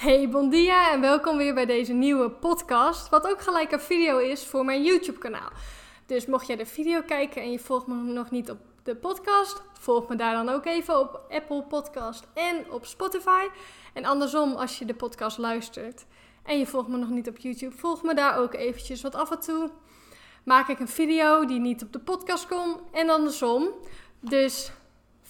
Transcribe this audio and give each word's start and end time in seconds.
Hey, 0.00 0.28
bon 0.28 0.50
dia 0.50 0.92
en 0.92 1.00
welkom 1.00 1.36
weer 1.36 1.54
bij 1.54 1.66
deze 1.66 1.92
nieuwe 1.92 2.30
podcast, 2.30 3.08
wat 3.08 3.26
ook 3.26 3.40
gelijk 3.40 3.72
een 3.72 3.80
video 3.80 4.18
is 4.18 4.46
voor 4.46 4.64
mijn 4.64 4.82
YouTube 4.82 5.18
kanaal. 5.18 5.50
Dus 6.06 6.26
mocht 6.26 6.46
jij 6.46 6.56
de 6.56 6.66
video 6.66 7.02
kijken 7.02 7.42
en 7.42 7.50
je 7.50 7.58
volgt 7.58 7.86
me 7.86 7.94
nog 7.94 8.30
niet 8.30 8.50
op 8.50 8.58
de 8.82 8.96
podcast, 8.96 9.62
volg 9.72 10.08
me 10.08 10.16
daar 10.16 10.34
dan 10.34 10.48
ook 10.48 10.64
even 10.66 11.00
op 11.00 11.20
Apple 11.28 11.62
Podcast 11.62 12.26
en 12.34 12.70
op 12.70 12.86
Spotify. 12.86 13.46
En 13.94 14.04
andersom, 14.04 14.52
als 14.52 14.78
je 14.78 14.84
de 14.84 14.94
podcast 14.94 15.38
luistert 15.38 16.06
en 16.42 16.58
je 16.58 16.66
volgt 16.66 16.88
me 16.88 16.96
nog 16.96 17.10
niet 17.10 17.28
op 17.28 17.38
YouTube, 17.38 17.76
volg 17.76 18.02
me 18.02 18.14
daar 18.14 18.38
ook 18.38 18.54
eventjes, 18.54 19.02
want 19.02 19.14
af 19.14 19.30
en 19.30 19.40
toe 19.40 19.70
maak 20.44 20.68
ik 20.68 20.78
een 20.78 20.88
video 20.88 21.44
die 21.44 21.60
niet 21.60 21.82
op 21.82 21.92
de 21.92 22.00
podcast 22.00 22.46
komt 22.46 22.78
en 22.92 23.10
andersom. 23.10 23.68
Dus 24.20 24.72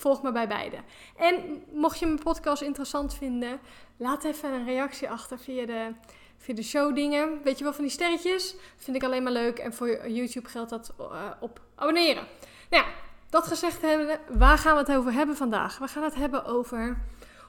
volg 0.00 0.22
me 0.22 0.32
bij 0.32 0.48
beide. 0.48 0.76
En 1.16 1.62
mocht 1.72 1.98
je 1.98 2.06
mijn 2.06 2.18
podcast 2.18 2.62
interessant 2.62 3.14
vinden, 3.14 3.60
laat 3.96 4.24
even 4.24 4.52
een 4.52 4.64
reactie 4.64 5.10
achter 5.10 5.38
via 5.38 5.66
de, 5.66 5.92
via 6.36 6.54
de 6.54 6.62
show 6.62 6.94
dingen. 6.94 7.42
Weet 7.42 7.58
je 7.58 7.64
wel, 7.64 7.72
van 7.72 7.84
die 7.84 7.92
sterretjes 7.92 8.54
vind 8.76 8.96
ik 8.96 9.04
alleen 9.04 9.22
maar 9.22 9.32
leuk. 9.32 9.58
En 9.58 9.74
voor 9.74 10.08
YouTube 10.08 10.48
geldt 10.48 10.70
dat 10.70 10.94
uh, 11.00 11.30
op 11.40 11.60
abonneren. 11.74 12.26
Nou 12.70 12.84
ja, 12.84 12.90
dat 13.30 13.46
gezegd 13.46 13.82
hebben, 13.82 14.20
waar 14.28 14.58
gaan 14.58 14.72
we 14.74 14.80
het 14.80 14.92
over 14.92 15.12
hebben 15.12 15.36
vandaag? 15.36 15.78
We 15.78 15.88
gaan 15.88 16.02
het 16.02 16.14
hebben 16.14 16.44
over 16.44 17.02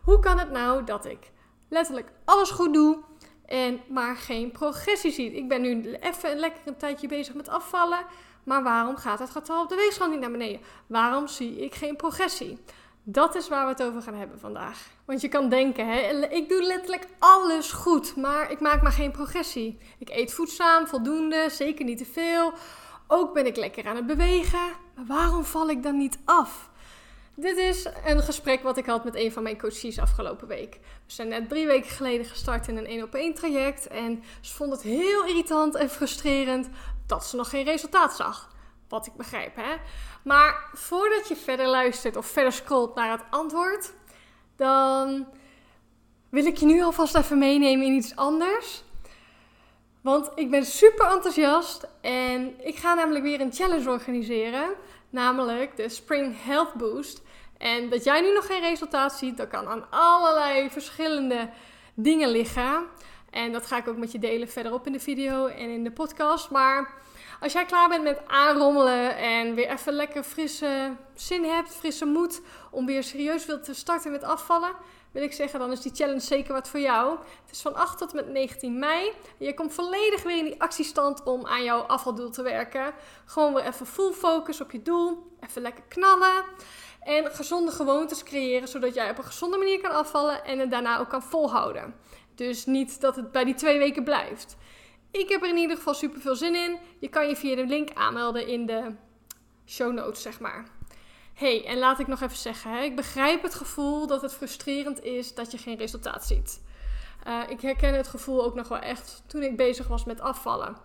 hoe 0.03 0.19
kan 0.19 0.39
het 0.39 0.51
nou 0.51 0.83
dat 0.83 1.05
ik 1.05 1.31
letterlijk 1.69 2.11
alles 2.25 2.49
goed 2.49 2.73
doe 2.73 3.03
en 3.45 3.81
maar 3.87 4.15
geen 4.15 4.51
progressie 4.51 5.11
zie. 5.11 5.31
Ik 5.31 5.47
ben 5.47 5.61
nu 5.61 5.93
even 5.93 6.37
lekker 6.37 6.61
een 6.65 6.77
tijdje 6.77 7.07
bezig 7.07 7.33
met 7.33 7.49
afvallen. 7.49 8.05
Maar 8.43 8.63
waarom 8.63 8.95
gaat 8.95 9.19
het 9.19 9.29
getal 9.29 9.63
op 9.63 9.69
de 9.69 9.75
weegschaal 9.75 10.09
niet 10.09 10.19
naar 10.19 10.31
beneden? 10.31 10.61
Waarom 10.87 11.27
zie 11.27 11.59
ik 11.59 11.75
geen 11.75 11.95
progressie? 11.95 12.57
Dat 13.03 13.35
is 13.35 13.47
waar 13.47 13.65
we 13.65 13.71
het 13.71 13.83
over 13.83 14.01
gaan 14.01 14.13
hebben 14.13 14.39
vandaag. 14.39 14.89
Want 15.05 15.21
je 15.21 15.27
kan 15.27 15.49
denken, 15.49 15.87
hè, 15.87 16.27
ik 16.29 16.49
doe 16.49 16.63
letterlijk 16.63 17.07
alles 17.19 17.71
goed, 17.71 18.15
maar 18.15 18.51
ik 18.51 18.59
maak 18.59 18.81
maar 18.81 18.91
geen 18.91 19.11
progressie. 19.11 19.77
Ik 19.97 20.09
eet 20.09 20.33
voedzaam, 20.33 20.87
voldoende, 20.87 21.47
zeker 21.49 21.85
niet 21.85 21.97
te 21.97 22.05
veel. 22.05 22.53
Ook 23.07 23.33
ben 23.33 23.45
ik 23.45 23.55
lekker 23.55 23.87
aan 23.87 23.95
het 23.95 24.07
bewegen. 24.07 24.59
Maar 24.95 25.05
waarom 25.05 25.43
val 25.43 25.69
ik 25.69 25.83
dan 25.83 25.97
niet 25.97 26.19
af? 26.25 26.69
Dit 27.41 27.57
is 27.57 27.87
een 28.05 28.21
gesprek 28.21 28.63
wat 28.63 28.77
ik 28.77 28.85
had 28.85 29.03
met 29.03 29.15
een 29.15 29.31
van 29.31 29.43
mijn 29.43 29.57
coaches 29.57 29.99
afgelopen 29.99 30.47
week. 30.47 30.73
We 30.81 31.13
zijn 31.13 31.27
net 31.27 31.49
drie 31.49 31.67
weken 31.67 31.89
geleden 31.89 32.25
gestart 32.25 32.67
in 32.67 32.77
een 32.77 32.85
1 32.85 33.03
op 33.03 33.15
1 33.15 33.33
traject. 33.33 33.87
En 33.87 34.23
ze 34.41 34.53
vond 34.53 34.71
het 34.71 34.81
heel 34.81 35.25
irritant 35.25 35.75
en 35.75 35.89
frustrerend 35.89 36.69
dat 37.05 37.25
ze 37.25 37.35
nog 37.35 37.49
geen 37.49 37.63
resultaat 37.63 38.15
zag. 38.15 38.55
Wat 38.89 39.05
ik 39.05 39.13
begrijp, 39.13 39.55
hè? 39.55 39.75
Maar 40.23 40.69
voordat 40.73 41.27
je 41.27 41.35
verder 41.35 41.67
luistert 41.67 42.15
of 42.15 42.25
verder 42.25 42.51
scrolt 42.51 42.95
naar 42.95 43.11
het 43.11 43.23
antwoord, 43.29 43.93
dan 44.55 45.27
wil 46.29 46.45
ik 46.45 46.57
je 46.57 46.65
nu 46.65 46.81
alvast 46.83 47.15
even 47.15 47.37
meenemen 47.37 47.85
in 47.85 47.93
iets 47.93 48.15
anders. 48.15 48.83
Want 50.01 50.31
ik 50.35 50.51
ben 50.51 50.65
super 50.65 51.05
enthousiast 51.05 51.87
en 52.01 52.65
ik 52.67 52.75
ga 52.75 52.93
namelijk 52.93 53.23
weer 53.23 53.41
een 53.41 53.53
challenge 53.53 53.89
organiseren. 53.89 54.73
Namelijk 55.09 55.75
de 55.75 55.89
Spring 55.89 56.35
Health 56.43 56.73
Boost. 56.73 57.21
En 57.57 57.89
dat 57.89 58.03
jij 58.03 58.21
nu 58.21 58.33
nog 58.33 58.45
geen 58.45 58.61
resultaat 58.61 59.13
ziet, 59.13 59.37
dat 59.37 59.47
kan 59.47 59.67
aan 59.67 59.89
allerlei 59.89 60.69
verschillende 60.69 61.49
dingen 61.93 62.29
liggen. 62.29 62.83
En 63.29 63.51
dat 63.51 63.65
ga 63.65 63.77
ik 63.77 63.87
ook 63.87 63.97
met 63.97 64.11
je 64.11 64.19
delen 64.19 64.47
verderop 64.47 64.85
in 64.85 64.91
de 64.91 64.99
video 64.99 65.47
en 65.47 65.69
in 65.69 65.83
de 65.83 65.91
podcast. 65.91 66.49
Maar 66.49 66.93
als 67.41 67.53
jij 67.53 67.65
klaar 67.65 67.89
bent 67.89 68.03
met 68.03 68.21
aanrommelen 68.27 69.17
en 69.17 69.55
weer 69.55 69.69
even 69.69 69.93
lekker 69.93 70.23
frisse 70.23 70.95
zin 71.13 71.43
hebt, 71.43 71.75
frisse 71.75 72.05
moed 72.05 72.41
om 72.71 72.85
weer 72.85 73.03
serieus 73.03 73.45
wilt 73.45 73.63
te 73.63 73.73
starten 73.73 74.11
met 74.11 74.23
afvallen, 74.23 74.71
wil 75.11 75.23
ik 75.23 75.33
zeggen, 75.33 75.59
dan 75.59 75.71
is 75.71 75.81
die 75.81 75.95
challenge 75.95 76.19
zeker 76.19 76.53
wat 76.53 76.69
voor 76.69 76.79
jou. 76.79 77.17
Het 77.41 77.51
is 77.51 77.61
van 77.61 77.75
8 77.75 77.97
tot 77.97 78.13
met 78.13 78.29
19 78.29 78.79
mei. 78.79 79.11
Je 79.37 79.53
komt 79.53 79.73
volledig 79.73 80.23
weer 80.23 80.37
in 80.37 80.45
die 80.45 80.61
actiestand 80.61 81.23
om 81.23 81.45
aan 81.47 81.63
jouw 81.63 81.79
afvaldoel 81.79 82.29
te 82.29 82.41
werken. 82.41 82.93
Gewoon 83.25 83.53
weer 83.53 83.65
even 83.65 83.85
full 83.85 84.11
focus 84.11 84.61
op 84.61 84.71
je 84.71 84.81
doel. 84.81 85.35
Even 85.39 85.61
lekker 85.61 85.83
knallen. 85.87 86.43
En 87.01 87.31
gezonde 87.31 87.71
gewoontes 87.71 88.23
creëren, 88.23 88.67
zodat 88.67 88.93
jij 88.93 89.09
op 89.09 89.17
een 89.17 89.23
gezonde 89.23 89.57
manier 89.57 89.81
kan 89.81 89.91
afvallen 89.91 90.45
en 90.45 90.59
het 90.59 90.71
daarna 90.71 90.99
ook 90.99 91.09
kan 91.09 91.23
volhouden. 91.23 91.95
Dus 92.35 92.65
niet 92.65 93.01
dat 93.01 93.15
het 93.15 93.31
bij 93.31 93.43
die 93.43 93.55
twee 93.55 93.77
weken 93.77 94.03
blijft. 94.03 94.57
Ik 95.11 95.29
heb 95.29 95.41
er 95.41 95.49
in 95.49 95.57
ieder 95.57 95.77
geval 95.77 95.93
super 95.93 96.21
veel 96.21 96.35
zin 96.35 96.55
in. 96.55 96.77
Je 96.99 97.09
kan 97.09 97.27
je 97.27 97.35
via 97.35 97.55
de 97.55 97.65
link 97.65 97.89
aanmelden 97.93 98.47
in 98.47 98.65
de 98.65 98.95
show 99.65 99.93
notes, 99.93 100.21
zeg 100.21 100.39
maar. 100.39 100.65
hey, 101.33 101.65
en 101.65 101.77
laat 101.77 101.99
ik 101.99 102.07
nog 102.07 102.21
even 102.21 102.37
zeggen: 102.37 102.71
hè, 102.71 102.83
ik 102.83 102.95
begrijp 102.95 103.43
het 103.43 103.53
gevoel 103.53 104.07
dat 104.07 104.21
het 104.21 104.33
frustrerend 104.33 105.03
is 105.03 105.33
dat 105.33 105.51
je 105.51 105.57
geen 105.57 105.77
resultaat 105.77 106.25
ziet. 106.25 106.61
Uh, 107.27 107.41
ik 107.47 107.61
herken 107.61 107.93
het 107.93 108.07
gevoel 108.07 108.43
ook 108.43 108.55
nog 108.55 108.67
wel 108.67 108.79
echt 108.79 109.23
toen 109.27 109.43
ik 109.43 109.57
bezig 109.57 109.87
was 109.87 110.05
met 110.05 110.21
afvallen. 110.21 110.77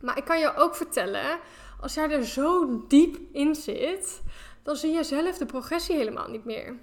Maar 0.00 0.18
ik 0.18 0.24
kan 0.24 0.38
je 0.38 0.54
ook 0.54 0.76
vertellen, 0.76 1.38
als 1.80 1.94
jij 1.94 2.10
er 2.10 2.24
zo 2.24 2.84
diep 2.88 3.18
in 3.32 3.54
zit, 3.54 4.22
dan 4.62 4.76
zie 4.76 4.92
je 4.92 5.04
zelf 5.04 5.38
de 5.38 5.46
progressie 5.46 5.96
helemaal 5.96 6.28
niet 6.28 6.44
meer. 6.44 6.76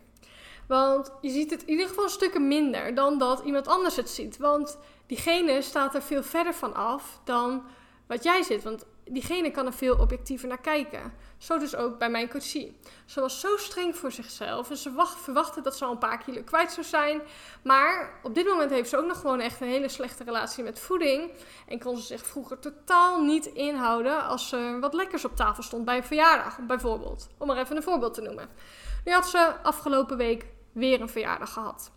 Want 0.71 1.11
je 1.21 1.29
ziet 1.29 1.51
het 1.51 1.61
in 1.61 1.69
ieder 1.69 1.87
geval 1.87 2.09
stukken 2.09 2.47
minder 2.47 2.95
dan 2.95 3.17
dat 3.17 3.43
iemand 3.45 3.67
anders 3.67 3.95
het 3.95 4.09
ziet. 4.09 4.37
Want 4.37 4.77
diegene 5.05 5.61
staat 5.61 5.95
er 5.95 6.01
veel 6.01 6.23
verder 6.23 6.53
van 6.53 6.73
af 6.73 7.19
dan 7.23 7.63
wat 8.07 8.23
jij 8.23 8.43
zit. 8.43 8.63
Want 8.63 8.85
diegene 9.05 9.51
kan 9.51 9.65
er 9.65 9.73
veel 9.73 9.97
objectiever 9.97 10.47
naar 10.47 10.61
kijken. 10.61 11.13
Zo 11.37 11.57
dus 11.57 11.75
ook 11.75 11.97
bij 11.97 12.09
mijn 12.09 12.29
coachie. 12.29 12.77
Ze 13.05 13.19
was 13.19 13.39
zo 13.39 13.57
streng 13.57 13.95
voor 13.95 14.11
zichzelf 14.11 14.69
en 14.69 14.77
ze 14.77 14.93
wacht, 14.93 15.19
verwachtte 15.19 15.61
dat 15.61 15.77
ze 15.77 15.85
al 15.85 15.91
een 15.91 15.97
paar 15.97 16.23
kilo 16.23 16.41
kwijt 16.43 16.71
zou 16.71 16.85
zijn. 16.85 17.21
Maar 17.63 18.19
op 18.23 18.35
dit 18.35 18.45
moment 18.45 18.71
heeft 18.71 18.89
ze 18.89 18.97
ook 18.97 19.07
nog 19.07 19.19
gewoon 19.19 19.39
echt 19.39 19.61
een 19.61 19.67
hele 19.67 19.89
slechte 19.89 20.23
relatie 20.23 20.63
met 20.63 20.79
voeding. 20.79 21.31
En 21.67 21.79
kon 21.79 21.97
ze 21.97 22.03
zich 22.03 22.25
vroeger 22.25 22.59
totaal 22.59 23.21
niet 23.21 23.45
inhouden 23.45 24.23
als 24.23 24.51
er 24.51 24.79
wat 24.79 24.93
lekkers 24.93 25.25
op 25.25 25.35
tafel 25.35 25.63
stond 25.63 25.85
bij 25.85 25.97
een 25.97 26.03
verjaardag 26.03 26.59
bijvoorbeeld. 26.59 27.27
Om 27.37 27.47
maar 27.47 27.57
even 27.57 27.75
een 27.75 27.83
voorbeeld 27.83 28.13
te 28.13 28.21
noemen. 28.21 28.49
Nu 29.05 29.11
had 29.11 29.27
ze 29.27 29.53
afgelopen 29.63 30.17
week 30.17 30.45
weer 30.71 31.01
een 31.01 31.09
verjaardag 31.09 31.53
gehad. 31.53 31.91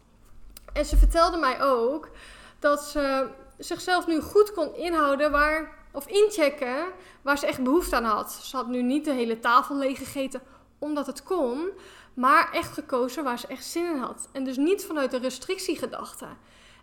En 0.72 0.84
ze 0.84 0.96
vertelde 0.96 1.36
mij 1.36 1.62
ook 1.62 2.10
dat 2.58 2.82
ze 2.82 3.28
zichzelf 3.58 4.06
nu 4.06 4.20
goed 4.20 4.52
kon 4.52 4.74
inhouden 4.74 5.30
waar, 5.30 5.74
of 5.92 6.06
inchecken 6.06 6.86
waar 7.22 7.38
ze 7.38 7.46
echt 7.46 7.62
behoefte 7.62 7.96
aan 7.96 8.04
had. 8.04 8.32
Ze 8.32 8.56
had 8.56 8.66
nu 8.66 8.82
niet 8.82 9.04
de 9.04 9.12
hele 9.12 9.40
tafel 9.40 9.76
leeg 9.76 9.98
gegeten 9.98 10.42
omdat 10.78 11.06
het 11.06 11.22
kon, 11.22 11.70
maar 12.14 12.52
echt 12.52 12.72
gekozen 12.72 13.24
waar 13.24 13.38
ze 13.38 13.46
echt 13.46 13.64
zin 13.64 13.86
in 13.86 13.98
had. 13.98 14.28
En 14.32 14.44
dus 14.44 14.56
niet 14.56 14.84
vanuit 14.84 15.10
de 15.10 15.18
restrictiegedachte. 15.18 16.26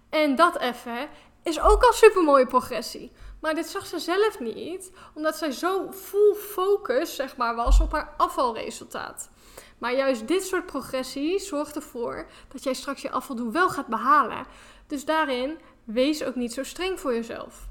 En 0.10 0.36
dat 0.36 0.58
even 0.58 1.10
is 1.44 1.60
ook 1.60 1.84
al 1.84 1.94
super 1.94 2.24
mooie 2.24 2.48
progressie. 2.48 3.12
Maar 3.40 3.56
dit 3.56 3.68
zag 3.68 3.86
ze 3.86 4.00
zelf 4.00 4.40
niet, 4.40 4.92
omdat 5.14 5.38
zij 5.38 5.52
zo 5.52 5.92
full 5.92 6.34
focus 6.34 7.16
zeg 7.16 7.38
maar, 7.38 7.56
was 7.56 7.80
op 7.80 7.92
haar 7.92 8.14
afvalresultaat. 8.18 9.30
Maar 9.78 9.96
juist 9.96 10.28
dit 10.28 10.44
soort 10.44 10.66
progressie 10.66 11.40
zorgt 11.40 11.76
ervoor 11.76 12.26
dat 12.48 12.64
jij 12.64 12.74
straks 12.74 13.02
je 13.02 13.12
afvaldoel 13.12 13.52
wel 13.52 13.70
gaat 13.70 13.88
behalen. 13.88 14.46
Dus 14.88 15.06
daarin 15.06 15.58
wees 15.84 16.24
ook 16.24 16.36
niet 16.36 16.54
zo 16.54 16.64
streng 16.64 17.00
voor 17.00 17.14
jezelf. 17.14 17.68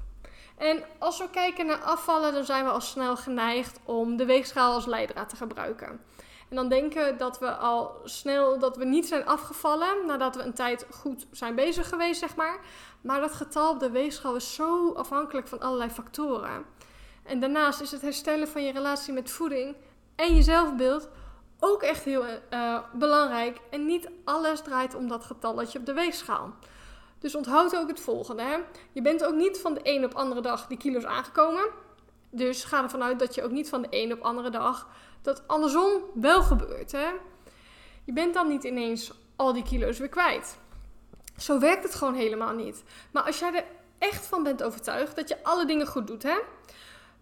En 0.57 0.83
als 0.99 1.17
we 1.17 1.29
kijken 1.29 1.65
naar 1.65 1.81
afvallen, 1.81 2.33
dan 2.33 2.43
zijn 2.43 2.65
we 2.65 2.71
al 2.71 2.81
snel 2.81 3.17
geneigd 3.17 3.79
om 3.85 4.17
de 4.17 4.25
weegschaal 4.25 4.73
als 4.73 4.85
leidraad 4.85 5.29
te 5.29 5.35
gebruiken. 5.35 5.99
En 6.49 6.55
dan 6.55 6.69
denken 6.69 7.17
dat 7.17 7.39
we 7.39 7.51
al 7.55 8.01
snel 8.03 8.59
dat 8.59 8.77
we 8.77 8.85
niet 8.85 9.07
zijn 9.07 9.25
afgevallen 9.25 10.05
nadat 10.05 10.35
we 10.35 10.41
een 10.41 10.53
tijd 10.53 10.85
goed 10.89 11.27
zijn 11.31 11.55
bezig 11.55 11.89
geweest, 11.89 12.19
zeg 12.19 12.35
maar. 12.35 12.59
Maar 13.01 13.21
dat 13.21 13.31
getal 13.31 13.71
op 13.71 13.79
de 13.79 13.91
weegschaal 13.91 14.35
is 14.35 14.53
zo 14.53 14.93
afhankelijk 14.93 15.47
van 15.47 15.59
allerlei 15.59 15.89
factoren. 15.89 16.65
En 17.23 17.39
daarnaast 17.39 17.81
is 17.81 17.91
het 17.91 18.01
herstellen 18.01 18.47
van 18.47 18.63
je 18.63 18.71
relatie 18.71 19.13
met 19.13 19.31
voeding 19.31 19.75
en 20.15 20.35
je 20.35 20.41
zelfbeeld 20.41 21.09
ook 21.63 21.81
echt 21.81 22.03
heel 22.03 22.25
uh, 22.53 22.79
belangrijk. 22.93 23.57
En 23.69 23.85
niet 23.85 24.09
alles 24.23 24.61
draait 24.61 24.95
om 24.95 25.07
dat 25.07 25.23
getalletje 25.23 25.79
op 25.79 25.85
de 25.85 25.93
weegschaal. 25.93 26.53
Dus 27.19 27.35
onthoud 27.35 27.75
ook 27.75 27.87
het 27.87 27.99
volgende. 27.99 28.41
Hè? 28.41 28.57
Je 28.91 29.01
bent 29.01 29.23
ook 29.23 29.35
niet 29.35 29.59
van 29.59 29.73
de 29.73 29.79
een 29.83 30.05
op 30.05 30.13
andere 30.13 30.41
dag 30.41 30.67
die 30.67 30.77
kilo's 30.77 31.05
aangekomen. 31.05 31.63
Dus 32.29 32.63
ga 32.63 32.83
ervan 32.83 33.03
uit 33.03 33.19
dat 33.19 33.35
je 33.35 33.43
ook 33.43 33.51
niet 33.51 33.69
van 33.69 33.81
de 33.81 33.87
een 33.89 34.13
op 34.13 34.21
andere 34.21 34.49
dag 34.49 34.87
dat 35.21 35.47
andersom 35.47 36.01
wel 36.13 36.41
gebeurt. 36.41 36.91
Hè? 36.91 37.07
Je 38.03 38.13
bent 38.13 38.33
dan 38.33 38.47
niet 38.47 38.63
ineens 38.63 39.11
al 39.35 39.53
die 39.53 39.63
kilo's 39.63 39.99
weer 39.99 40.09
kwijt. 40.09 40.57
Zo 41.37 41.59
werkt 41.59 41.83
het 41.83 41.95
gewoon 41.95 42.13
helemaal 42.13 42.53
niet. 42.53 42.83
Maar 43.11 43.23
als 43.23 43.39
jij 43.39 43.53
er 43.53 43.65
echt 43.97 44.25
van 44.25 44.43
bent 44.43 44.63
overtuigd 44.63 45.15
dat 45.15 45.29
je 45.29 45.43
alle 45.43 45.65
dingen 45.65 45.87
goed 45.87 46.07
doet, 46.07 46.23
hè, 46.23 46.37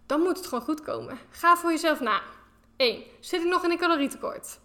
dan 0.05 0.21
moet 0.21 0.37
het 0.37 0.47
gewoon 0.47 0.63
goed 0.63 0.81
komen. 0.81 1.17
Ga 1.29 1.57
voor 1.57 1.71
jezelf 1.71 1.99
na. 1.99 2.21
1. 2.79 3.03
Zit 3.19 3.41
ik 3.41 3.47
nog 3.47 3.63
in 3.63 3.71
een 3.71 3.77
calorietekort? 3.77 4.59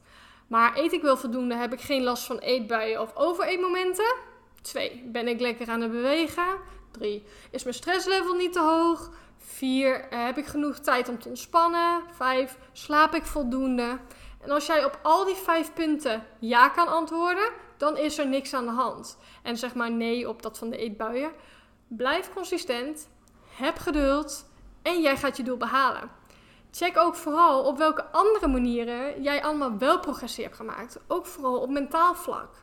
Maar 0.47 0.77
eet 0.77 0.93
ik 0.93 1.03
wel 1.03 1.17
voldoende? 1.17 1.55
Heb 1.55 1.73
ik 1.73 1.81
geen 1.81 2.03
last 2.03 2.25
van 2.25 2.39
eetbuien 2.39 3.01
of 3.01 3.17
overeetmomenten? 3.17 4.15
2. 4.63 5.03
Ben 5.05 5.29
ik 5.29 5.41
lekker 5.41 5.69
aan 5.69 5.81
het 5.81 5.91
bewegen? 5.91 6.59
3. 6.91 7.25
Is 7.51 7.63
mijn 7.63 7.75
stresslevel 7.75 8.35
niet 8.35 8.53
te 8.53 8.61
hoog? 8.61 9.11
4. 9.39 10.07
Heb 10.11 10.39
ik 10.39 10.47
genoeg 10.47 10.79
tijd 10.79 11.09
om 11.09 11.19
te 11.19 11.29
ontspannen? 11.29 12.03
5. 12.13 12.59
Slaap 12.73 13.15
ik 13.15 13.25
voldoende? 13.25 13.99
En 14.41 14.51
als 14.51 14.67
jij 14.67 14.85
op 14.85 14.99
al 15.03 15.25
die 15.25 15.35
vijf 15.35 15.73
punten 15.73 16.27
ja 16.39 16.69
kan 16.69 16.89
antwoorden, 16.89 17.51
dan 17.77 17.97
is 17.97 18.19
er 18.19 18.27
niks 18.27 18.55
aan 18.55 18.67
de 18.67 18.73
hand. 18.73 19.19
En 19.43 19.57
zeg 19.57 19.75
maar 19.75 19.91
nee 19.91 20.29
op 20.29 20.43
dat 20.43 20.59
van 20.59 20.71
de 20.71 20.77
eetbuien. 20.77 21.33
Blijf 21.89 22.33
consistent, 22.35 23.09
heb 23.57 23.79
geduld 23.79 24.45
en 24.83 25.01
jij 25.01 25.17
gaat 25.17 25.37
je 25.37 25.43
doel 25.43 25.57
behalen. 25.57 26.23
Check 26.77 26.97
ook 26.97 27.15
vooral 27.15 27.65
op 27.65 27.79
welke 27.79 28.05
andere 28.05 28.47
manieren 28.49 29.23
jij 29.23 29.43
allemaal 29.43 29.79
wel 29.79 30.01
progressie 30.01 30.45
hebt 30.45 30.57
gemaakt. 30.57 30.99
Ook 31.07 31.27
vooral 31.27 31.61
op 31.61 31.71
mentaal 31.71 32.15
vlak. 32.15 32.55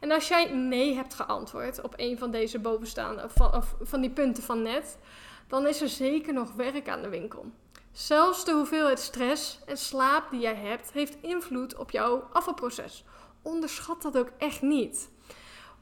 En 0.00 0.10
als 0.10 0.28
jij 0.28 0.52
nee 0.52 0.94
hebt 0.94 1.14
geantwoord 1.14 1.82
op 1.82 1.94
een 1.96 2.18
van 2.18 2.30
deze 2.30 2.58
bovenstaande 2.58 3.28
van, 3.28 3.64
van 3.80 4.00
die 4.00 4.10
punten 4.10 4.42
van 4.42 4.62
net, 4.62 4.98
dan 5.48 5.66
is 5.66 5.80
er 5.80 5.88
zeker 5.88 6.32
nog 6.32 6.52
werk 6.52 6.88
aan 6.88 7.02
de 7.02 7.08
winkel. 7.08 7.44
Zelfs 7.92 8.44
de 8.44 8.52
hoeveelheid 8.52 9.00
stress 9.00 9.60
en 9.66 9.76
slaap 9.76 10.30
die 10.30 10.40
jij 10.40 10.56
hebt, 10.56 10.92
heeft 10.92 11.16
invloed 11.20 11.76
op 11.76 11.90
jouw 11.90 12.28
afvalproces. 12.32 13.04
Onderschat 13.42 14.02
dat 14.02 14.18
ook 14.18 14.30
echt 14.38 14.62
niet. 14.62 15.10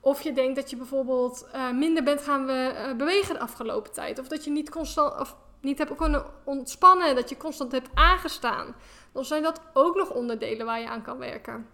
Of 0.00 0.22
je 0.22 0.32
denkt 0.32 0.56
dat 0.56 0.70
je 0.70 0.76
bijvoorbeeld 0.76 1.46
uh, 1.54 1.70
minder 1.70 2.02
bent 2.02 2.20
gaan 2.20 2.46
we, 2.46 2.74
uh, 2.74 2.96
bewegen 2.96 3.34
de 3.34 3.40
afgelopen 3.40 3.92
tijd. 3.92 4.18
Of 4.18 4.28
dat 4.28 4.44
je 4.44 4.50
niet 4.50 4.70
constant 4.70 5.20
of 5.20 5.36
niet 5.64 5.78
hebt 5.78 5.96
kunnen 5.96 6.24
ontspannen, 6.44 7.14
dat 7.14 7.28
je 7.28 7.36
constant 7.36 7.72
hebt 7.72 7.88
aangestaan. 7.94 8.74
Dan 9.12 9.24
zijn 9.24 9.42
dat 9.42 9.60
ook 9.72 9.96
nog 9.96 10.10
onderdelen 10.10 10.66
waar 10.66 10.80
je 10.80 10.88
aan 10.88 11.02
kan 11.02 11.18
werken. 11.18 11.66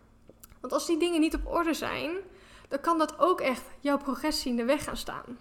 Want 0.60 0.72
als 0.72 0.86
die 0.86 0.98
dingen 0.98 1.20
niet 1.20 1.34
op 1.34 1.46
orde 1.46 1.74
zijn, 1.74 2.16
dan 2.68 2.80
kan 2.80 2.98
dat 2.98 3.18
ook 3.18 3.40
echt 3.40 3.62
jouw 3.80 3.98
progressie 3.98 4.50
in 4.50 4.56
de 4.56 4.64
weg 4.64 4.84
gaan 4.84 4.96
staan. 4.96 5.38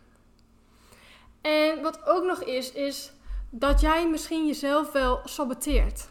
En 1.42 1.82
wat 1.82 2.06
ook 2.06 2.24
nog 2.24 2.44
is, 2.44 2.72
is 2.72 3.14
dat 3.50 3.82
jij 3.82 4.10
misschien 4.10 4.46
jezelf 4.46 4.92
wel 4.92 5.22
saboteert. 5.26 6.10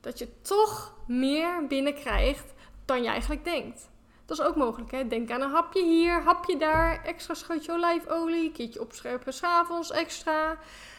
Dat 0.00 0.18
je 0.18 0.40
toch 0.40 0.94
meer 1.06 1.66
binnenkrijgt 1.66 2.52
dan 2.84 3.02
je 3.02 3.08
eigenlijk 3.08 3.44
denkt. 3.44 3.90
Dat 4.26 4.38
is 4.38 4.44
ook 4.44 4.56
mogelijk. 4.56 4.90
Hè? 4.90 5.06
Denk 5.06 5.30
aan 5.30 5.40
een 5.40 5.50
hapje 5.50 5.84
hier, 5.84 6.22
hapje 6.22 6.56
daar, 6.56 7.04
extra 7.04 7.34
scheutje 7.34 7.72
olijfolie, 7.72 8.52
keertje 8.52 8.80
opscherpen 8.80 9.32
s'avonds 9.32 9.90
extra. 9.90 10.58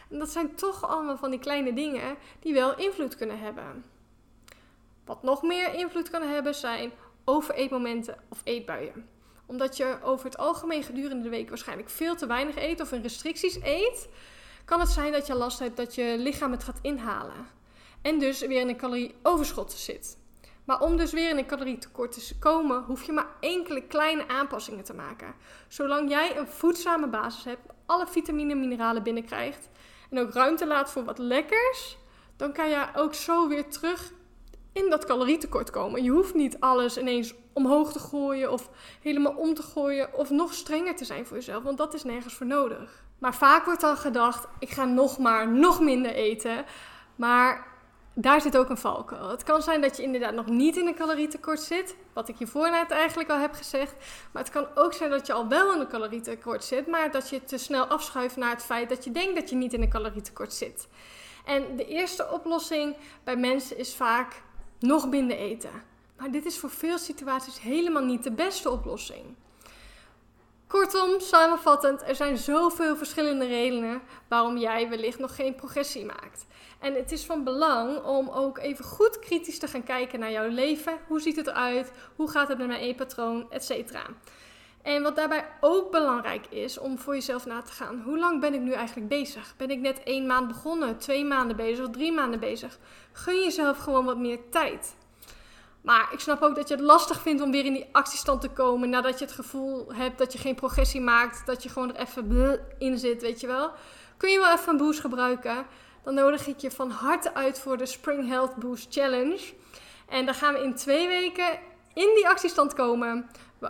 En 0.09 0.19
dat 0.19 0.29
zijn 0.29 0.55
toch 0.55 0.87
allemaal 0.87 1.17
van 1.17 1.29
die 1.29 1.39
kleine 1.39 1.73
dingen 1.73 2.17
die 2.39 2.53
wel 2.53 2.77
invloed 2.77 3.15
kunnen 3.15 3.39
hebben. 3.39 3.85
Wat 5.05 5.23
nog 5.23 5.41
meer 5.41 5.73
invloed 5.73 6.09
kan 6.09 6.21
hebben 6.21 6.55
zijn 6.55 6.91
overeetmomenten 7.25 8.17
of 8.29 8.41
eetbuien. 8.43 9.09
Omdat 9.45 9.77
je 9.77 9.97
over 10.03 10.25
het 10.25 10.37
algemeen 10.37 10.83
gedurende 10.83 11.23
de 11.23 11.29
week 11.29 11.49
waarschijnlijk 11.49 11.89
veel 11.89 12.15
te 12.15 12.27
weinig 12.27 12.57
eet 12.57 12.81
of 12.81 12.91
in 12.91 13.01
restricties 13.01 13.59
eet, 13.61 14.09
kan 14.65 14.79
het 14.79 14.89
zijn 14.89 15.11
dat 15.11 15.27
je 15.27 15.35
last 15.35 15.59
hebt 15.59 15.77
dat 15.77 15.95
je 15.95 16.15
lichaam 16.17 16.51
het 16.51 16.63
gaat 16.63 16.79
inhalen. 16.81 17.47
En 18.01 18.19
dus 18.19 18.39
weer 18.39 18.59
in 18.59 18.69
een 18.69 18.77
calorieoverschot 18.77 19.71
zit. 19.71 20.17
Maar 20.65 20.81
om 20.81 20.97
dus 20.97 21.11
weer 21.11 21.29
in 21.29 21.37
een 21.37 21.45
calorietekort 21.45 22.27
te 22.27 22.37
komen, 22.39 22.83
hoef 22.83 23.03
je 23.03 23.11
maar 23.11 23.27
enkele 23.39 23.81
kleine 23.81 24.27
aanpassingen 24.27 24.83
te 24.83 24.93
maken. 24.93 25.35
Zolang 25.67 26.09
jij 26.09 26.37
een 26.37 26.47
voedzame 26.47 27.07
basis 27.07 27.43
hebt, 27.43 27.67
alle 27.85 28.07
vitamine 28.07 28.51
en 28.51 28.59
mineralen 28.59 29.03
binnenkrijgt 29.03 29.69
en 30.09 30.19
ook 30.19 30.33
ruimte 30.33 30.67
laat 30.67 30.91
voor 30.91 31.03
wat 31.03 31.17
lekkers, 31.17 31.97
dan 32.37 32.53
kan 32.53 32.69
je 32.69 32.85
ook 32.95 33.13
zo 33.13 33.47
weer 33.47 33.69
terug 33.69 34.11
in 34.73 34.89
dat 34.89 35.05
calorietekort 35.05 35.69
komen. 35.69 36.03
Je 36.03 36.09
hoeft 36.09 36.33
niet 36.33 36.59
alles 36.59 36.97
ineens 36.97 37.33
omhoog 37.53 37.91
te 37.91 37.99
gooien 37.99 38.51
of 38.51 38.69
helemaal 39.01 39.33
om 39.33 39.53
te 39.53 39.63
gooien 39.63 40.13
of 40.13 40.29
nog 40.29 40.53
strenger 40.53 40.95
te 40.95 41.05
zijn 41.05 41.25
voor 41.25 41.37
jezelf, 41.37 41.63
want 41.63 41.77
dat 41.77 41.93
is 41.93 42.03
nergens 42.03 42.33
voor 42.33 42.45
nodig. 42.45 43.03
Maar 43.19 43.35
vaak 43.35 43.65
wordt 43.65 43.81
dan 43.81 43.97
gedacht: 43.97 44.47
ik 44.59 44.69
ga 44.69 44.85
nog 44.85 45.17
maar 45.17 45.51
nog 45.51 45.79
minder 45.79 46.11
eten. 46.11 46.65
Maar 47.15 47.74
daar 48.17 48.41
zit 48.41 48.57
ook 48.57 48.69
een 48.69 48.77
valkuil. 48.77 49.29
Het 49.29 49.43
kan 49.43 49.61
zijn 49.61 49.81
dat 49.81 49.97
je 49.97 50.03
inderdaad 50.03 50.33
nog 50.33 50.45
niet 50.45 50.77
in 50.77 50.87
een 50.87 50.95
calorietekort 50.95 51.59
zit, 51.59 51.95
wat 52.13 52.29
ik 52.29 52.37
hiervoor 52.37 52.71
net 52.71 52.91
eigenlijk 52.91 53.29
al 53.29 53.39
heb 53.39 53.53
gezegd. 53.53 53.93
Maar 54.31 54.43
het 54.43 54.51
kan 54.51 54.67
ook 54.75 54.93
zijn 54.93 55.09
dat 55.09 55.27
je 55.27 55.33
al 55.33 55.47
wel 55.47 55.73
in 55.73 55.79
een 55.79 55.87
calorietekort 55.87 56.63
zit, 56.63 56.87
maar 56.87 57.11
dat 57.11 57.29
je 57.29 57.43
te 57.43 57.57
snel 57.57 57.85
afschuift 57.85 58.35
naar 58.35 58.49
het 58.49 58.63
feit 58.63 58.89
dat 58.89 59.03
je 59.03 59.11
denkt 59.11 59.35
dat 59.35 59.49
je 59.49 59.55
niet 59.55 59.73
in 59.73 59.81
een 59.81 59.89
calorietekort 59.89 60.53
zit. 60.53 60.87
En 61.45 61.75
de 61.75 61.87
eerste 61.87 62.29
oplossing 62.31 62.95
bij 63.23 63.35
mensen 63.35 63.77
is 63.77 63.95
vaak 63.95 64.41
nog 64.79 65.09
minder 65.09 65.37
eten. 65.37 65.71
Maar 66.17 66.31
dit 66.31 66.45
is 66.45 66.59
voor 66.59 66.69
veel 66.69 66.97
situaties 66.97 67.61
helemaal 67.61 68.03
niet 68.03 68.23
de 68.23 68.31
beste 68.31 68.69
oplossing. 68.69 69.35
Kortom, 70.67 71.19
samenvattend, 71.19 72.01
er 72.07 72.15
zijn 72.15 72.37
zoveel 72.37 72.95
verschillende 72.95 73.45
redenen 73.45 74.01
waarom 74.27 74.57
jij 74.57 74.89
wellicht 74.89 75.19
nog 75.19 75.35
geen 75.35 75.55
progressie 75.55 76.05
maakt. 76.05 76.45
En 76.79 76.93
het 76.93 77.11
is 77.11 77.25
van 77.25 77.43
belang 77.43 78.03
om 78.03 78.29
ook 78.29 78.57
even 78.57 78.85
goed 78.85 79.19
kritisch 79.19 79.59
te 79.59 79.67
gaan 79.67 79.83
kijken 79.83 80.19
naar 80.19 80.31
jouw 80.31 80.47
leven. 80.47 80.97
Hoe 81.07 81.19
ziet 81.19 81.35
het 81.35 81.47
eruit? 81.47 81.91
Hoe 82.15 82.29
gaat 82.29 82.47
het 82.47 82.57
met 82.57 82.67
mijn 82.67 82.81
e-patroon? 82.81 83.51
Etcetera. 83.51 84.03
En 84.81 85.03
wat 85.03 85.15
daarbij 85.15 85.45
ook 85.61 85.91
belangrijk 85.91 86.47
is 86.47 86.77
om 86.77 86.99
voor 86.99 87.13
jezelf 87.13 87.45
na 87.45 87.61
te 87.61 87.71
gaan. 87.71 88.01
Hoe 88.01 88.19
lang 88.19 88.39
ben 88.41 88.53
ik 88.53 88.61
nu 88.61 88.71
eigenlijk 88.71 89.07
bezig? 89.07 89.53
Ben 89.57 89.69
ik 89.69 89.79
net 89.79 90.03
één 90.03 90.25
maand 90.25 90.47
begonnen, 90.47 90.97
twee 90.97 91.25
maanden 91.25 91.55
bezig, 91.55 91.89
drie 91.89 92.11
maanden 92.11 92.39
bezig? 92.39 92.79
Gun 93.11 93.43
jezelf 93.43 93.77
gewoon 93.77 94.05
wat 94.05 94.17
meer 94.17 94.39
tijd. 94.49 94.95
Maar 95.85 96.09
ik 96.11 96.19
snap 96.19 96.41
ook 96.41 96.55
dat 96.55 96.67
je 96.67 96.73
het 96.73 96.83
lastig 96.83 97.21
vindt 97.21 97.41
om 97.41 97.51
weer 97.51 97.65
in 97.65 97.73
die 97.73 97.89
actiestand 97.91 98.41
te 98.41 98.49
komen 98.49 98.89
nadat 98.89 99.19
je 99.19 99.25
het 99.25 99.33
gevoel 99.33 99.93
hebt 99.93 100.17
dat 100.17 100.33
je 100.33 100.39
geen 100.39 100.55
progressie 100.55 101.01
maakt, 101.01 101.45
dat 101.45 101.63
je 101.63 101.69
gewoon 101.69 101.95
er 101.95 102.01
even 102.01 102.59
in 102.77 102.97
zit, 102.97 103.21
weet 103.21 103.39
je 103.41 103.47
wel. 103.47 103.71
Kun 104.17 104.31
je 104.31 104.39
wel 104.39 104.51
even 104.51 104.69
een 104.69 104.77
boost 104.77 104.99
gebruiken? 104.99 105.65
Dan 106.03 106.13
nodig 106.13 106.47
ik 106.47 106.59
je 106.59 106.71
van 106.71 106.89
harte 106.89 107.33
uit 107.33 107.59
voor 107.59 107.77
de 107.77 107.85
Spring 107.85 108.27
Health 108.27 108.55
Boost 108.55 108.93
Challenge. 108.93 109.39
En 110.09 110.25
dan 110.25 110.33
gaan 110.33 110.53
we 110.53 110.63
in 110.63 110.75
twee 110.75 111.07
weken 111.07 111.59
in 111.93 112.11
die 112.15 112.27
actiestand 112.27 112.73
komen 112.73 113.29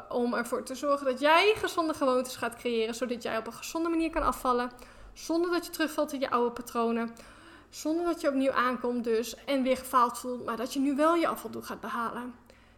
om 0.09 0.33
ervoor 0.33 0.63
te 0.63 0.75
zorgen 0.75 1.05
dat 1.05 1.19
jij 1.19 1.53
gezonde 1.55 1.93
gewoontes 1.93 2.35
gaat 2.35 2.55
creëren, 2.55 2.95
zodat 2.95 3.23
jij 3.23 3.37
op 3.37 3.47
een 3.47 3.53
gezonde 3.53 3.89
manier 3.89 4.09
kan 4.09 4.23
afvallen, 4.23 4.71
zonder 5.13 5.51
dat 5.51 5.65
je 5.65 5.71
terugvalt 5.71 6.13
in 6.13 6.19
je 6.19 6.29
oude 6.29 6.51
patronen 6.51 7.15
zonder 7.75 8.05
dat 8.05 8.21
je 8.21 8.27
opnieuw 8.27 8.51
aankomt 8.51 9.03
dus 9.03 9.35
en 9.45 9.63
weer 9.63 9.77
gefaald 9.77 10.17
voelt, 10.17 10.45
maar 10.45 10.57
dat 10.57 10.73
je 10.73 10.79
nu 10.79 10.95
wel 10.95 11.15
je 11.15 11.27
afvaldoel 11.27 11.61
gaat 11.61 11.79
behalen. 11.79 12.33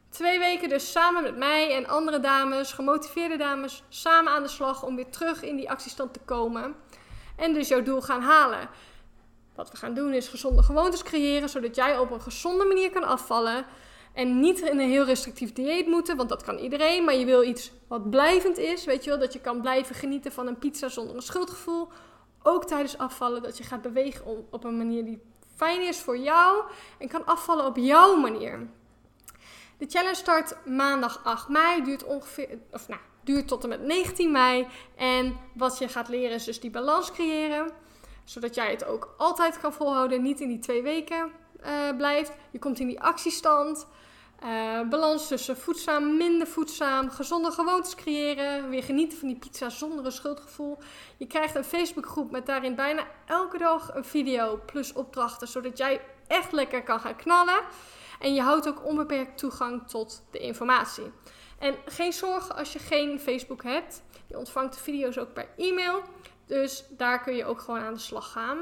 Twee 0.10 0.40
weken 0.40 0.70
dus 0.70 0.92
samen 0.92 1.24
met 1.24 1.38
mij 1.38 1.76
en 1.76 1.88
andere 1.88 2.20
dames, 2.20 2.74
gemotiveerde 2.74 3.38
dames, 3.38 3.84
samen 3.90 4.32
aan 4.32 4.44
de 4.44 4.50
slag 4.50 4.84
om 4.84 4.96
weer 4.96 5.10
terug 5.10 5.44
in 5.44 5.56
die 5.56 5.70
actiestand 5.70 6.14
te 6.14 6.20
komen. 6.26 6.76
En 7.36 7.54
dus 7.54 7.68
jouw 7.68 7.84
doel 7.84 8.02
gaan 8.02 8.22
halen. 8.22 8.70
Wat 9.56 9.72
we 9.72 9.78
gaan 9.78 9.94
doen 9.94 10.14
is 10.14 10.28
gezonde 10.28 10.64
gewoontes 10.64 11.04
creëren, 11.04 11.50
zodat 11.50 11.76
jij 11.76 11.98
op 11.98 12.12
een 12.12 12.22
gezonde 12.22 12.66
manier 12.66 12.92
kan 12.92 13.04
afvallen. 13.04 13.66
En 14.14 14.40
niet 14.40 14.60
in 14.60 14.80
een 14.80 14.90
heel 14.90 15.06
restrictief 15.06 15.54
dieet 15.54 15.88
moeten, 15.88 16.18
want 16.18 16.30
dat 16.30 16.44
kan 16.44 16.58
iedereen. 16.58 17.04
Maar 17.04 17.16
je 17.16 17.26
wil 17.26 17.44
iets 17.44 17.72
wat 17.88 18.10
blijvend 18.10 18.58
is, 18.58 18.86
weet 18.86 19.04
je 19.04 19.10
wel. 19.10 19.20
Dat 19.20 19.34
je 19.34 19.42
kan 19.42 19.62
blijven 19.62 19.96
genieten 19.96 20.32
van 20.32 20.48
een 20.48 20.60
pizza 20.60 20.90
zonder 20.90 21.16
een 21.16 21.22
schuldgevoel 21.22 21.88
ook 22.44 22.66
tijdens 22.66 22.98
afvallen 22.98 23.44
dat 23.44 23.58
je 23.58 23.64
gaat 23.64 23.82
bewegen 23.82 24.48
op 24.50 24.64
een 24.64 24.78
manier 24.78 25.06
die 25.06 25.22
fijn 25.56 25.88
is 25.88 26.00
voor 26.00 26.18
jou 26.18 26.64
en 26.98 27.08
kan 27.08 27.26
afvallen 27.26 27.66
op 27.66 27.78
jouw 27.78 28.16
manier. 28.16 28.68
De 29.78 29.86
challenge 29.88 30.16
start 30.16 30.56
maandag 30.66 31.22
8 31.24 31.48
mei, 31.48 31.84
duurt 31.84 32.04
ongeveer, 32.04 32.58
of 32.72 32.88
nou, 32.88 33.02
duurt 33.24 33.48
tot 33.48 33.64
en 33.64 33.70
met 33.70 33.82
19 33.82 34.32
mei. 34.32 34.68
En 34.96 35.38
wat 35.54 35.78
je 35.78 35.88
gaat 35.88 36.10
leren 36.10 36.36
is 36.36 36.44
dus 36.44 36.60
die 36.60 36.72
balans 36.72 37.12
creëren, 37.12 37.72
zodat 38.24 38.56
jij 38.56 38.72
het 38.72 38.86
ook 38.86 39.14
altijd 39.18 39.60
kan 39.60 39.74
volhouden, 39.74 40.22
niet 40.22 40.40
in 40.40 40.48
die 40.48 40.60
twee 40.60 40.82
weken 40.82 41.32
uh, 41.66 41.98
blijft. 41.98 42.32
Je 42.52 42.60
komt 42.60 42.80
in 42.80 42.88
die 42.88 43.02
actiestand. 43.02 43.88
Uh, 44.44 44.90
balans 44.90 45.28
tussen 45.28 45.58
voedzaam, 45.58 46.18
minder 46.18 46.48
voedzaam, 46.48 47.10
gezonde 47.10 47.52
gewoontes 47.52 47.96
creëren, 47.96 48.70
weer 48.70 48.84
genieten 48.84 49.18
van 49.18 49.28
die 49.28 49.38
pizza 49.38 49.70
zonder 49.70 50.06
een 50.06 50.12
schuldgevoel. 50.12 50.78
Je 51.18 51.28
krijgt 51.28 51.56
een 51.56 51.64
Facebookgroep 51.64 52.32
met 52.32 52.46
daarin 52.46 52.76
bijna 52.76 53.08
elke 53.26 53.58
dag 53.58 53.96
een 53.96 54.06
video 54.06 54.62
plus 54.66 54.94
opdrachten, 54.94 55.48
zodat 55.48 55.78
jij 55.78 56.02
echt 56.28 56.52
lekker 56.52 56.84
kan 56.84 57.00
gaan 57.00 57.16
knallen. 57.16 57.60
En 58.20 58.34
je 58.34 58.42
houdt 58.42 58.68
ook 58.68 58.86
onbeperkt 58.86 59.38
toegang 59.38 59.88
tot 59.88 60.24
de 60.32 60.40
informatie. 60.40 61.12
En 61.60 61.76
geen 61.86 62.14
zorgen 62.14 62.56
als 62.56 62.74
je 62.74 62.80
geen 62.80 63.20
Facebook 63.20 63.64
hebt. 63.64 64.04
Je 64.28 64.38
ontvangt 64.38 64.74
de 64.74 64.80
video's 64.80 65.18
ook 65.18 65.34
per 65.34 65.48
e-mail. 65.58 66.02
Dus 66.46 66.86
daar 66.90 67.22
kun 67.22 67.36
je 67.36 67.46
ook 67.46 67.60
gewoon 67.60 67.80
aan 67.80 67.94
de 67.94 68.00
slag 68.00 68.32
gaan. 68.32 68.58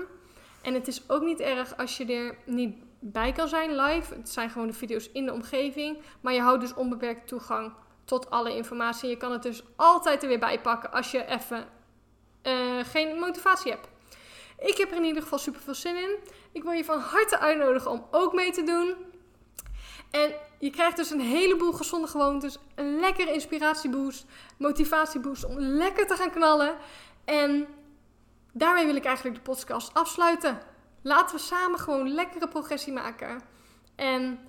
En 0.62 0.74
het 0.74 0.88
is 0.88 1.10
ook 1.10 1.24
niet 1.24 1.40
erg 1.40 1.78
als 1.78 1.98
je 1.98 2.06
er 2.06 2.38
niet 2.46 2.76
bij 3.12 3.32
kan 3.32 3.48
zijn 3.48 3.76
live. 3.76 4.14
Het 4.14 4.30
zijn 4.30 4.50
gewoon 4.50 4.68
de 4.68 4.74
video's 4.74 5.10
in 5.14 5.26
de 5.26 5.34
omgeving. 5.34 5.98
Maar 6.22 6.34
je 6.34 6.42
houdt 6.42 6.62
dus 6.62 6.74
onbeperkt 6.74 7.28
toegang 7.28 7.74
tot 8.06 8.30
alle 8.30 8.56
informatie. 8.56 9.10
Je 9.10 9.18
kan 9.18 9.32
het 9.32 9.44
dus 9.44 9.64
altijd 9.76 10.22
er 10.22 10.28
weer 10.28 10.40
bij 10.40 10.62
pakken 10.62 10.92
als 10.92 11.12
je 11.12 11.26
even 11.26 11.68
uh, 12.44 12.84
geen 12.84 13.20
motivatie 13.20 13.72
hebt. 13.72 13.88
Ik 14.60 14.78
heb 14.78 14.92
er 14.92 14.98
in 14.98 15.04
ieder 15.04 15.22
geval 15.22 15.40
super 15.40 15.62
veel 15.62 15.76
zin 15.76 15.96
in. 15.96 16.16
Ik 16.52 16.64
wil 16.64 16.72
je 16.72 16.84
van 16.84 17.00
harte 17.00 17.40
uitnodigen 17.40 17.92
om 17.92 18.06
ook 18.12 18.34
mee 18.34 18.52
te 18.52 18.64
doen. 18.64 18.96
En 20.12 20.34
je 20.60 20.70
krijgt 20.70 20.98
dus 20.98 21.10
een 21.10 21.20
heleboel 21.20 21.72
gezonde 21.72 22.08
gewoontes, 22.08 22.58
een 22.76 23.00
lekkere 23.00 23.34
inspiratieboost, 23.34 24.26
motivatieboost 24.58 25.46
om 25.46 25.60
lekker 25.60 26.08
te 26.08 26.16
gaan 26.16 26.32
knallen. 26.32 26.76
En 27.26 27.68
daarmee 28.52 28.86
wil 28.86 28.96
ik 28.96 29.06
eigenlijk 29.06 29.36
de 29.36 29.42
podcast 29.42 29.94
afsluiten. 29.94 30.60
Laten 31.06 31.36
we 31.36 31.42
samen 31.42 31.80
gewoon 31.80 32.14
lekkere 32.14 32.48
progressie 32.48 32.94
maken. 32.94 33.42
En 33.96 34.40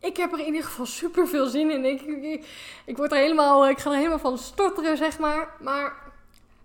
ik 0.00 0.16
heb 0.16 0.32
er 0.32 0.38
in 0.38 0.46
ieder 0.46 0.64
geval 0.64 0.86
super 0.86 1.28
veel 1.28 1.46
zin 1.46 1.70
in. 1.70 1.84
Ik, 1.84 2.00
ik, 2.00 2.46
ik, 2.84 2.96
word 2.96 3.12
er 3.12 3.18
helemaal, 3.18 3.68
ik 3.68 3.78
ga 3.78 3.90
er 3.90 3.96
helemaal 3.96 4.18
van 4.18 4.38
stotteren, 4.38 4.96
zeg 4.96 5.18
maar. 5.18 5.56
Maar 5.60 6.12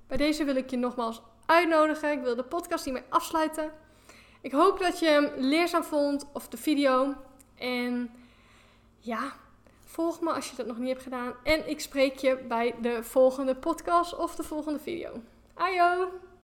bij 0.08 0.18
deze 0.18 0.44
wil 0.44 0.56
ik 0.56 0.70
je 0.70 0.78
nogmaals 0.78 1.22
uitnodigen. 1.46 2.12
Ik 2.12 2.22
wil 2.22 2.36
de 2.36 2.44
podcast 2.44 2.84
hiermee 2.84 3.04
afsluiten. 3.10 3.72
Ik 4.42 4.52
hoop 4.52 4.80
dat 4.80 5.00
je 5.00 5.06
hem 5.06 5.32
leerzaam 5.38 5.84
vond 5.84 6.26
of 6.34 6.48
de 6.48 6.58
video. 6.58 7.14
En 7.56 8.12
ja, 8.98 9.34
volg 9.86 10.22
me 10.22 10.32
als 10.32 10.50
je 10.50 10.56
dat 10.56 10.66
nog 10.66 10.78
niet 10.78 10.90
hebt 10.90 11.04
gedaan. 11.04 11.34
En 11.44 11.70
ik 11.70 11.80
spreek 11.80 12.18
je 12.18 12.38
bij 12.48 12.76
de 12.82 13.04
volgende 13.04 13.56
podcast 13.56 14.16
of 14.16 14.36
de 14.36 14.44
volgende 14.44 14.80
video. 14.80 15.12
Ajo! 15.54 16.10